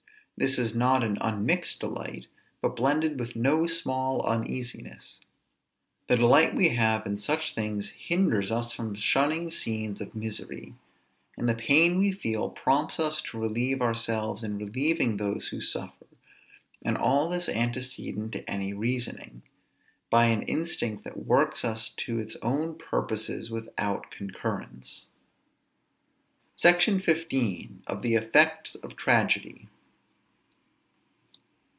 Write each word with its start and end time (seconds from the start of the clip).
This 0.37 0.57
is 0.57 0.73
not 0.73 1.03
an 1.03 1.19
unmixed 1.21 1.81
delight, 1.81 2.25
but 2.63 2.75
blended 2.75 3.19
with 3.19 3.35
no 3.35 3.67
small 3.67 4.25
uneasiness. 4.25 5.21
The 6.09 6.17
delight 6.17 6.55
we 6.55 6.69
have 6.69 7.05
in 7.05 7.19
such 7.19 7.53
things 7.53 7.89
hinders 7.91 8.51
us 8.51 8.73
from 8.73 8.95
shunning 8.95 9.51
scenes 9.51 10.01
of 10.01 10.15
misery; 10.15 10.73
and 11.37 11.47
the 11.47 11.53
pain 11.53 11.99
we 11.99 12.11
feel 12.11 12.49
prompts 12.49 12.99
us 12.99 13.21
to 13.29 13.37
relieve 13.39 13.83
ourselves 13.83 14.41
in 14.41 14.57
relieving 14.57 15.17
those 15.17 15.49
who 15.49 15.61
suffer; 15.61 16.07
and 16.83 16.97
all 16.97 17.29
this 17.29 17.47
antecedent 17.47 18.31
to 18.31 18.49
any 18.49 18.73
reasoning, 18.73 19.43
by 20.09 20.25
an 20.25 20.41
instinct 20.41 21.03
that 21.03 21.23
works 21.27 21.63
us 21.63 21.87
to 21.97 22.17
its 22.17 22.35
own 22.41 22.79
purposes 22.79 23.51
without 23.51 23.73
our 24.05 24.17
concurrence. 24.17 25.05
SECTION 26.55 26.99
XV. 26.99 27.83
OF 27.85 28.01
THE 28.01 28.15
EFFECTS 28.15 28.73
OF 28.73 28.95
TRAGEDY. 28.95 29.67